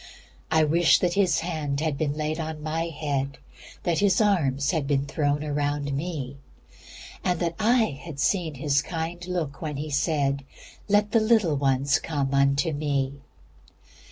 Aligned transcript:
"I 0.49 0.63
wish 0.63 0.97
that 0.97 1.13
His 1.13 1.41
hand 1.41 1.79
had 1.79 1.95
been 1.95 2.15
laid 2.15 2.39
on 2.39 2.59
my 2.63 2.85
head, 2.85 3.37
That 3.83 3.99
His 3.99 4.19
arms 4.19 4.71
had 4.71 4.87
been 4.87 5.05
thrown 5.05 5.43
around 5.43 5.93
me, 5.93 6.37
And 7.23 7.39
that 7.39 7.53
I 7.59 8.01
had 8.03 8.19
seen 8.19 8.55
His 8.55 8.81
kind 8.81 9.23
look 9.27 9.61
when 9.61 9.77
he 9.77 9.91
said, 9.91 10.43
'Let 10.87 11.11
the 11.11 11.19
little 11.19 11.55
ones 11.55 11.99
come 11.99 12.33
unto 12.33 12.71
me.'" 12.73 13.21